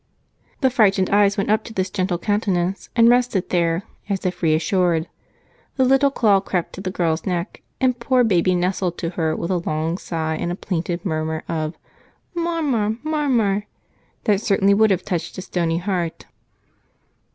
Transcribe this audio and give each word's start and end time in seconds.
The 0.61 0.71
frightened 0.71 1.11
eyes 1.11 1.37
went 1.37 1.51
up 1.51 1.63
to 1.65 1.73
this 1.75 1.91
gentle 1.91 2.17
countenance 2.17 2.89
and 2.95 3.07
rested 3.07 3.51
there 3.51 3.83
as 4.09 4.25
if 4.25 4.41
reassured; 4.41 5.07
the 5.75 5.85
little 5.85 6.09
claw 6.09 6.39
crept 6.39 6.73
to 6.73 6.81
the 6.81 6.89
girl's 6.89 7.27
neck, 7.27 7.61
and 7.79 7.99
poor 7.99 8.23
baby 8.23 8.55
nestled 8.55 8.97
to 8.97 9.11
her 9.11 9.35
with 9.35 9.51
a 9.51 9.57
long 9.59 9.99
sigh 9.99 10.37
and 10.37 10.51
a 10.51 10.55
plaintive 10.55 11.05
murmur 11.05 11.43
of 11.47 11.77
"Marmar, 12.33 12.97
marmar" 13.03 13.67
that 14.23 14.41
certainly 14.41 14.73
would 14.73 14.89
have 14.89 15.05
touched 15.05 15.37
a 15.37 15.41
stony 15.43 15.77
heart. 15.77 16.25